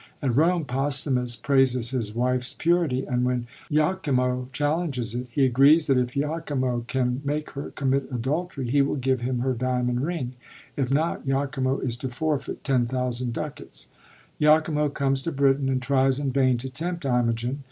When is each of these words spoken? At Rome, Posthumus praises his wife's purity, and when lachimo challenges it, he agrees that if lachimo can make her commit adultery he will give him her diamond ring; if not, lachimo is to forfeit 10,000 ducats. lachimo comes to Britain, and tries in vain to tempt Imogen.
At 0.19 0.35
Rome, 0.35 0.65
Posthumus 0.65 1.35
praises 1.35 1.91
his 1.91 2.15
wife's 2.15 2.55
purity, 2.55 3.05
and 3.05 3.23
when 3.23 3.45
lachimo 3.69 4.47
challenges 4.51 5.13
it, 5.13 5.27
he 5.29 5.45
agrees 5.45 5.85
that 5.85 5.99
if 5.99 6.15
lachimo 6.15 6.87
can 6.87 7.21
make 7.23 7.51
her 7.51 7.69
commit 7.69 8.07
adultery 8.11 8.67
he 8.71 8.81
will 8.81 8.95
give 8.95 9.21
him 9.21 9.41
her 9.41 9.53
diamond 9.53 10.01
ring; 10.03 10.33
if 10.75 10.89
not, 10.91 11.27
lachimo 11.27 11.77
is 11.85 11.95
to 11.97 12.09
forfeit 12.09 12.63
10,000 12.63 13.31
ducats. 13.31 13.89
lachimo 14.41 14.91
comes 14.91 15.21
to 15.21 15.31
Britain, 15.31 15.69
and 15.69 15.83
tries 15.83 16.17
in 16.17 16.31
vain 16.31 16.57
to 16.57 16.67
tempt 16.71 17.05
Imogen. 17.05 17.59